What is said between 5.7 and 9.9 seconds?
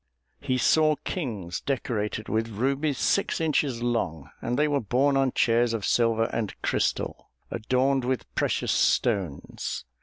of silver and crystal, adorned with precious stones.